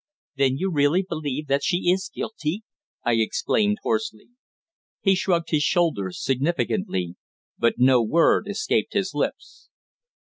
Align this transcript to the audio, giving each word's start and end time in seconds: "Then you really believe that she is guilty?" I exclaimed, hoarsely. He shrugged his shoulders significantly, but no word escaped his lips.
"Then 0.35 0.57
you 0.57 0.71
really 0.71 1.05
believe 1.07 1.45
that 1.45 1.63
she 1.63 1.91
is 1.91 2.09
guilty?" 2.11 2.63
I 3.03 3.17
exclaimed, 3.17 3.77
hoarsely. 3.83 4.29
He 5.01 5.13
shrugged 5.13 5.51
his 5.51 5.61
shoulders 5.61 6.19
significantly, 6.23 7.17
but 7.59 7.75
no 7.77 8.01
word 8.01 8.47
escaped 8.47 8.93
his 8.93 9.13
lips. 9.13 9.69